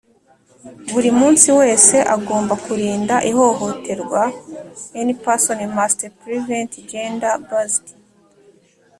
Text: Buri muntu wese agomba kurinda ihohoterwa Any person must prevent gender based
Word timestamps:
Buri 0.91 1.09
muntu 1.19 1.49
wese 1.61 1.95
agomba 2.15 2.53
kurinda 2.65 3.15
ihohoterwa 3.31 4.23
Any 4.99 5.13
person 5.25 5.57
must 5.77 5.99
prevent 6.21 6.71
gender 6.91 7.33
based 7.49 7.87